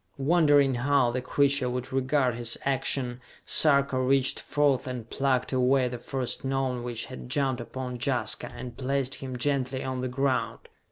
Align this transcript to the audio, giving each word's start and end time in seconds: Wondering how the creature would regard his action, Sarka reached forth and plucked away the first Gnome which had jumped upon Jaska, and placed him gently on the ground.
Wondering 0.17 0.73
how 0.73 1.11
the 1.11 1.21
creature 1.21 1.69
would 1.69 1.93
regard 1.93 2.33
his 2.33 2.57
action, 2.65 3.21
Sarka 3.45 4.01
reached 4.01 4.39
forth 4.39 4.87
and 4.87 5.07
plucked 5.07 5.53
away 5.53 5.89
the 5.89 5.99
first 5.99 6.43
Gnome 6.43 6.81
which 6.81 7.05
had 7.05 7.29
jumped 7.29 7.61
upon 7.61 7.99
Jaska, 8.01 8.51
and 8.51 8.75
placed 8.75 9.13
him 9.17 9.37
gently 9.37 9.83
on 9.83 10.01
the 10.01 10.07
ground. 10.07 10.67